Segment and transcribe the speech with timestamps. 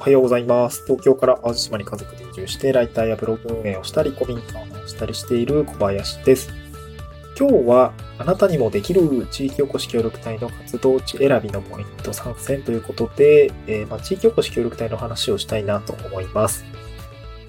[0.00, 0.82] おはようございます。
[0.86, 6.48] 東京から淡路島に家族で移住して、ライターやブログ運営をしたり、古民家をしたりしている小林です。
[7.38, 16.64] 今日は、あなたにもできる地域おこし協力隊の活動地選びのポイント参戦ということで、えーまあ、地域おこし協力隊の話をしたいなと思います。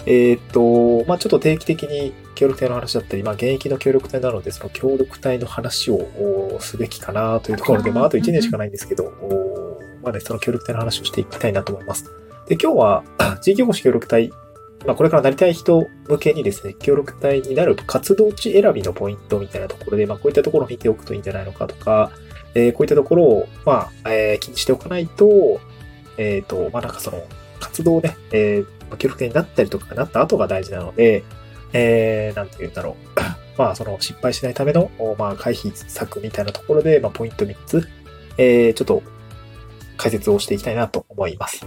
[0.05, 9.05] えーっと、まあ、ちょっと定期的に協力隊の話だったり、まあ、現役の協力隊なので、その協力隊の話をすべきかなというところで、まあ、あと1年しかないんですけど、
[10.03, 12.11] まあね、その協力隊の話をしていきたいなと思います。
[12.51, 13.03] で、今日は、
[13.39, 14.29] 地域おこし協力隊、
[14.85, 22.11] まあ、これからなりたい人向けにですね、協力隊になる活動地選びのポイントみたいなところで、まあ、こういったところを見ておくといいんじゃないのかとか、
[22.53, 25.61] えーこういったところを、まあ、えー気にしておかないと、
[26.17, 27.23] えっ、と、まあ、なんかその、
[27.61, 31.23] 活動ね、えー協力隊になったりとかなった後が大事なので、
[31.71, 33.19] えー、なんて言うんだろう。
[33.57, 37.87] まあ、その失敗しないための、まあ、回避策みたいなところで、まあ、ポイント3つ、
[38.37, 39.03] えー、ちょっと
[39.95, 41.65] 解説をしていきたいなと思います。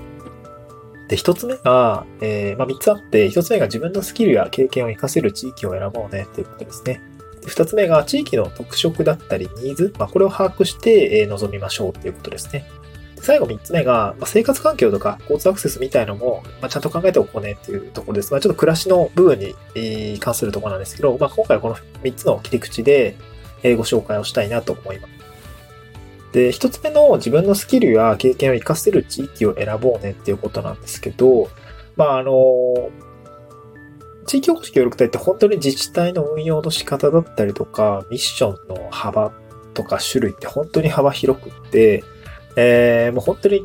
[1.08, 7.00] で、一つ目が、えー、まあ、三つあって、一つ目が自分のスキルや経験を活かせる地域を選ぼうねっていうことですね。
[7.44, 12.64] で二つ目が地域の特色だったりニーズ、まあ、これを把握して、えー臨みましょうっていうことですね。
[13.20, 18.30] 最後三つ目が、まあ、生活環境とか交通アクセスみたいのも、まあ、ちゃんと考えておこうねっていうところです。
[18.32, 23.16] まあ、ちょっと暮らしの部分に、関するところなんですけど、まあ、今回はこの三つの切り口で、
[23.62, 25.13] えーご紹介をしたいなと思います。
[26.34, 31.48] で、一つ目の自分のスキルや経験を活かせる地域を選ぼうねっていうことなんですけど、
[31.96, 32.90] まあ、あの、
[34.26, 39.32] 地域おこし協力隊って本当に自治体の運用の仕方だったりとか、ミッションの幅
[39.74, 42.02] とか種類って本当に幅広くって、
[42.56, 43.64] えー、もう本当に、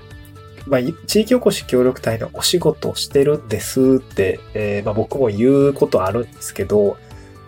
[0.68, 6.98] まあ、地域おこし協力隊のお仕事をしてるんですって、えーまあ、僕も言うことあるんですけど、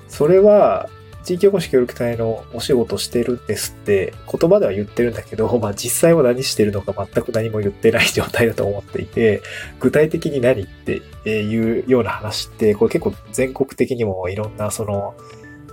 [0.07, 0.89] それは、
[1.23, 9.41] 地域おこし協力隊のお仕事してるんですって言葉では言ってるんだけど、 まあ実際は何してるのか全く何も言ってない状態だと思っていて、
[9.79, 15.15] 具体的に何っていうような話って、これ結構全国的にもいろんなその、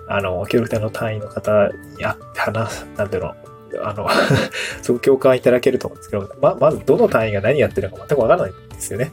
[0.06, 3.34] あの、協力隊の隊員の方に会って話、なんていうの、
[3.82, 4.08] あの、
[4.82, 9.12] すごく共感いただけると思うんですけど、ま、まずどの隊員が何やってるのか全くわからないんですよね。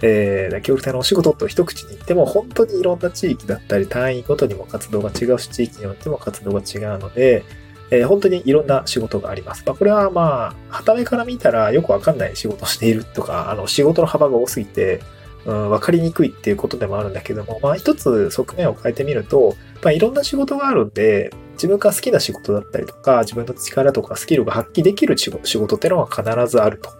[0.00, 7.44] えー、協力隊のお仕事と一口に言っても、本当にいろんな地域だったり、単位ごとにも活動が違うし、地域によっても活動が違うので、
[7.90, 9.62] えー本当にいろんな仕事があります。
[9.64, 15.00] まあ、これはまあ、旗目から見たらよくわかんない仕事をしているとか、 あの、仕事の幅が多すぎて、
[15.46, 26.90] うん、わかりにくいっていうことでもあるんだけども、まあ、一つ側面を変えてみると、まあ、いろんな仕事があるんで、自分が好きな仕事だったりとか、自分の力とかスキルが発揮できる仕事仕事っていうのは必ずあると。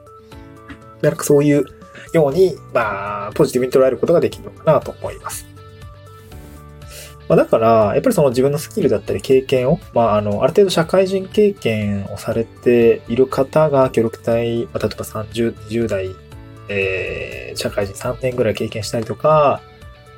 [1.03, 1.65] なんかそういう
[2.13, 5.47] ように、まあ、ポジティブに捉えることができるのかなと思います。
[7.29, 16.15] まあ、だから、やっぱりその自分のスキルだったり経験を、まあ、あの、ある程度社会人経験をされている方が協力隊、まあ、例えば30、20代、
[16.71, 19.61] えー、社会人3年ぐらい経験したりとか、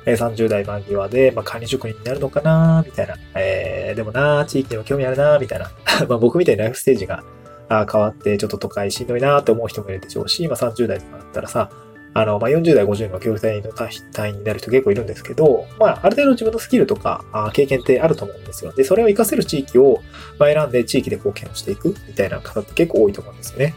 [0.05, 3.15] 30代間際で、まあ、管理職人になるのかなみたいな。
[3.35, 5.71] えー、でもな地域にも興味あるなみたいな。
[6.07, 7.23] まあ僕みたいなライフステージが
[7.71, 11.69] あ変わって、ちょっと都会しんどいなって思う人もいるでしょうし、まあ30代とかだったらさ、
[12.13, 13.71] あの、まあ40代、50代の協力隊の
[14.11, 18.73] 隊員になる人結構いるんですけど、まあある程度自分のスキルとかあ経験ってあると思うんですよ。
[18.73, 20.01] で、それを活かせる地域を、
[20.37, 23.73] まあ、選んで地域で貢献をしていくみたいな方って結構多いと思うんですよね。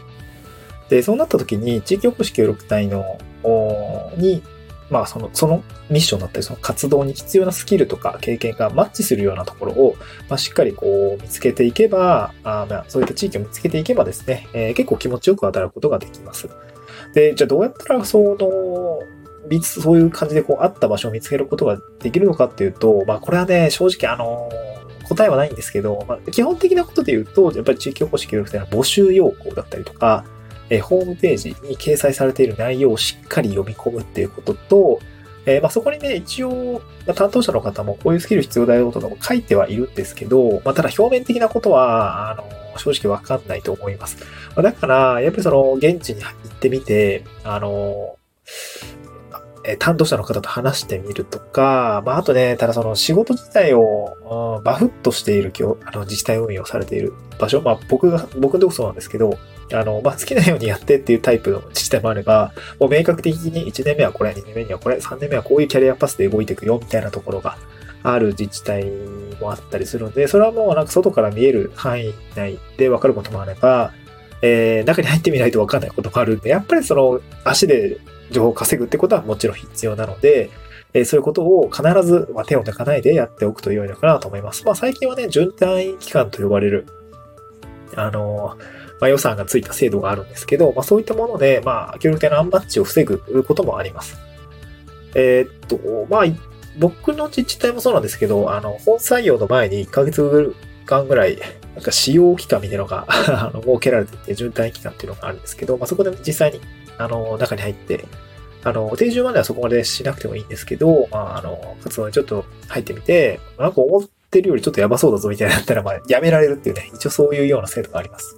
[0.89, 3.17] で、そうなった時に、地域おこし協力隊の、
[4.17, 4.43] に、
[4.89, 9.95] まあ、その、そのミッションだったり、その活動に必要なスキルとか経験がマッチするようなところを、
[10.29, 16.49] まあ、しっかりこう、見つけていけば、あまあ、そういった地域を見つけていけばですね、えー結構気持ちよく働くことができます。
[17.13, 18.99] で、じゃあどうやったら、その、
[19.61, 24.49] そういう感じでこう、あった場所を見つけることができるのかっていうと、まあ、これはね、正直あの
[25.07, 30.25] 答えはないんですけど、まあ、基本的なことで言うと、やっぱり地域おこし協力隊のは募集要項だったりとか、
[30.69, 34.99] えホームページに掲載されている内容をしっかり読み込むっていうことと、
[35.45, 42.43] えーまあ、そこにね、一応、まあ、担当者の方もこういうスキル必要だよとかも書いてはいるんですけど、まあ、ただ表面的なことは、あの、
[42.77, 44.17] 正直わかんないと思います。
[44.55, 48.17] ま、だから、やっぱりその、現地に行ってみて、あの、
[49.67, 54.15] え担当者の方と話してみるとか、まあ、とね、ただその仕事自体を、
[54.57, 55.51] うんバフッとしている、
[55.85, 59.37] あの、自治体運営をされている場所、まあ、僕が、僕のとこそうなんですけど、
[59.73, 67.57] あの、まあ、好きなようにやってっていうタイプの自治体もあれば、もう明確的に1年目はこれ、2年目にはこれ、3年目はこういうキャリアパスで動いていくよ、みたいなところが
[68.03, 68.85] ある自治体
[69.41, 73.93] もあったりするので、それはもうなんか外から見える範囲内で分かることもあれば、
[74.41, 77.97] えー、中に入ってみないと分かんないこともあるんで、やっぱりその足で
[78.29, 80.51] 情報を稼ぐってことはもちろん必要なので、
[80.93, 84.63] えーそういうことを必ず、ま、手を抜かないでやっておくと良いのかなと思います。
[84.65, 86.85] まあ最近はね、準単位期間と呼ばれる、
[87.95, 94.17] あのーまあ、予算がついた制度があるんですけど、まあ、そういったもので、まあ、協力隊のアンバッジを防ぐこともあります。
[95.15, 96.25] えー、っと、まあ、
[96.77, 100.55] 僕の自治体もそうなんですけど、あの、本採用の前に1ヶ月
[100.85, 101.37] 間ぐらい、
[101.73, 106.61] なんか使用期間みたいなのが あの、設けられていて、順滞期間っていうのがあるんですけど、まあ、そこで実際に、
[106.97, 108.05] あの、中に入って、
[108.63, 118.37] あの、定住まではそこまでしなくてもいいんですけど、まあ、あの、活動にちょっと入ってみて、なんか思ってるよりちょっとやばそうだぞみたいになったら、まあ、やめられるっていうね、一応そういうような制度があります。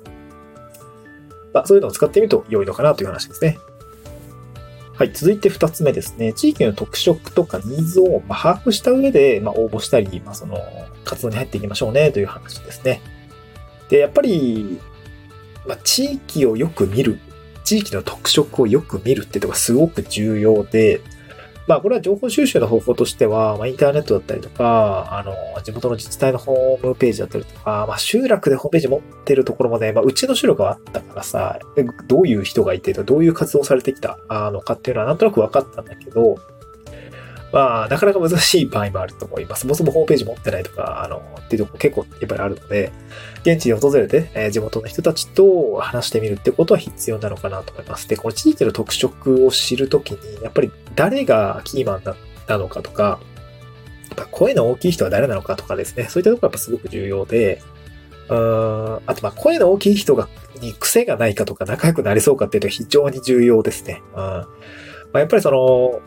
[1.58, 3.58] まあ、そういうのを使ってみると良いのかなという話ですね。
[4.94, 5.12] はい。
[5.12, 6.34] 続いて2つ目ですね。
[6.34, 10.58] 地域の特色とかニーズを把握した上で、まあ、応募したり、まあ、その、
[11.04, 13.02] 活動に入っていきましょうねという話ですね。
[13.90, 14.80] で、やっぱり、
[15.68, 17.20] まあ、地域をよく見る
[17.64, 21.02] 地域の特色をよく見るってとこがすごく重要で、
[21.68, 25.34] まあこれは情報収集の方法としては、まあインターネットだったりとか、あの、
[25.64, 31.60] 地元の自治体のホームページだったりとか、まあ集落でホームページ持ってるところもね、まあうちの集落はあったからさ、
[32.08, 36.38] どういう人がいて、どういう活動されてきたのかっていうのはなんとなく分かったんだけど、
[37.52, 39.62] まあ、なかなか難しい場合もあると思います。
[39.62, 42.92] そもそもホームページ持ってないとか、あの、っていうとこ結構やっぱりあるので、
[43.42, 48.08] 現地に訪れて、えー、地元の人たちと話してみるってことは必要なのかなと思います。
[48.10, 52.04] で、この地域の特色を知るときに、やっぱり誰がキーマン
[52.48, 53.20] なのかとか、
[54.10, 57.62] やっぱ声の大きい人は誰なのかとかですね、そういったところがやっぱすごく重要で、
[58.30, 60.28] うーんあと、まあ、声の大きい人が、
[60.60, 64.02] に癖がないかとか仲良くなりそうかっていうと非常に重要ですね。
[64.14, 64.48] うんま
[65.14, 66.02] あ、やっぱりその、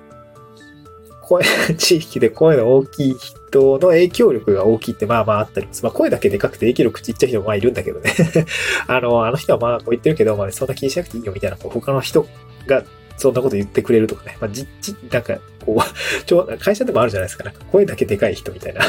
[1.31, 1.44] 声、
[1.79, 5.85] 地域で声の大きい人の影響力が大きいってまあまああったります。
[5.85, 8.12] まあ声だけでかくて影響力ちっちゃい人もまあいるんだけどね
[8.88, 12.27] あの、あの人はまあこう言ってるけど、まあそんな気にしなくていいよみたいな、こう他の人
[12.67, 12.82] が
[13.17, 14.37] そんなこと言ってくれるとかね。
[14.41, 15.85] まあじ、じ、なんか、こう、
[16.25, 17.44] ちょ、会社でもあるじゃないですか。
[17.44, 18.81] なんか声だけでかい人みたいな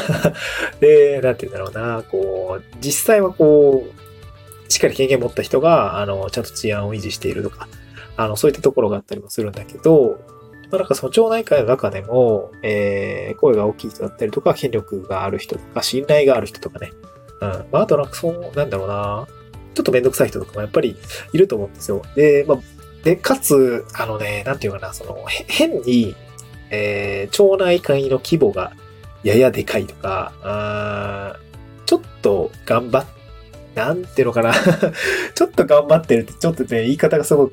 [0.80, 7.68] で、なんて言うんだろうな、こう、実際はこう、しっかり経験持った人が、あの、ちゃんと治安を維持しているとか、
[8.16, 10.18] あの、そういったところがあったりもするんだけど、
[10.72, 16.92] まあ、なんかその町内会の中でも、えー、声が大きい人だったりとか、権力がある人とか、信頼がある人とかね。
[17.40, 17.48] うん。
[17.70, 19.28] まあ、あとなんかそう、なんだろうな。
[19.74, 20.96] ちょっとめんどくさい人とかもやっぱり
[21.32, 22.02] いると思うんですよ。
[22.16, 22.58] で、まあ、
[23.04, 26.16] で、かつ、あのね、なんていうかな、その、変に、
[26.70, 28.72] えー、町内会の規模が
[29.22, 31.36] ややでかいとか、あ
[31.84, 33.06] ちょっと頑張っ
[33.74, 34.52] なんていうのかな
[35.34, 37.52] ちょっと頑張ってるって、ちょっとね、言い方がすごく、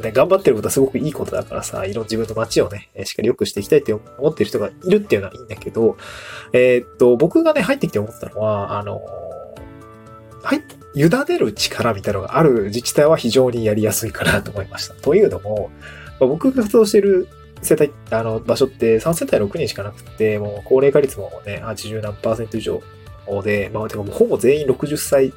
[0.00, 5.96] ね、頑張ってることはすごくいいことだからさ、いろんな自分の街をね、しっかり良くしていきたいって思ってる人がいるっていうのはいいんだけど、
[6.52, 9.00] えー、っと、僕がね、入ってきて思ったのは、あの、
[10.42, 10.62] はい、
[10.94, 14.94] 委ねる力みたいなのがある自治体は非常にやりやすいかなと思いました。
[14.94, 15.70] というのも、
[16.20, 17.28] 僕が活動してる
[17.62, 22.82] 世帯、あの、場所って3世帯6人しかなくて、もう高齢化率もね、80何パーセント以上
[23.42, 25.32] で、まあ、てかもほぼ全員60歳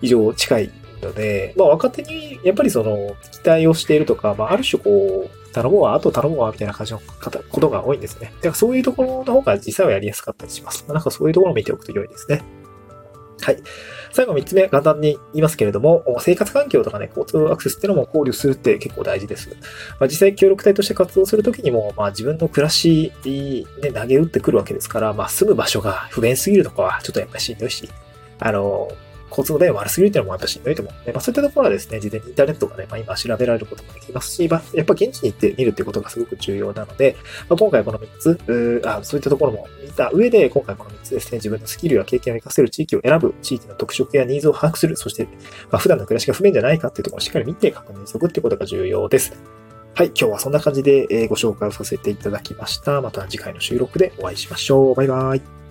[0.00, 0.70] 以上近い
[1.02, 7.00] ので、まあ、若手にやっぱりその、期待をしているとか、まあ、ある種こう、頼もうわ、あと頼もうわ、みたいな感じの
[7.50, 8.32] ことが多いんですね。
[8.36, 10.84] だからそういうところの方が実際はやりやすかったりします。
[10.86, 12.42] ま、なんかそういうところを見ておくと良いですね。
[13.40, 13.58] はい。
[14.12, 19.50] 最後3つ目、簡単に言いますけれども、生活環境とかね、交通アクセスっていうのも考慮するって結構大事です。
[20.00, 27.88] まあ、実際協力隊として活動するときにも、まあ自分の暮らしに、ね、投げ打ってくるわけですから、まあ住む場所が不便すぎるとかはちょっとやっぱりしんどいし、
[28.38, 28.88] あの、
[29.36, 37.16] 交通の便悪すぎるっていうのもやっぱしんどいと思うので、まあそういったところはですね、事前にインターネットがね、まあ今調べられることもできますし、まあやっぱ現地に行って見るっていうことがすごく重要なので、
[37.48, 45.24] まあ、今回この3つ、あそういったところも見た上で、今回この3つですね、自分のスキルや経験を活かせる地域を選ぶ、地域の特色やニーズを把握する、そして、
[45.70, 49.32] まあ普段の暮らしが不便じゃないかっていうところをしっかり見て確認しておくっていうことが重要です。
[49.94, 53.00] はい、今日はそんな感じでご紹介をさせていただきました。
[53.00, 54.94] また次回の収録でお会いしましょう。
[54.94, 55.65] バイバイ。